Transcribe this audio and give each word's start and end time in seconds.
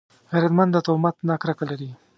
غیرتمند 0.31 0.71
د 0.73 0.77
تهمت 0.87 1.15
نه 1.27 1.35
کرکه 1.41 1.65
لري 1.71 1.89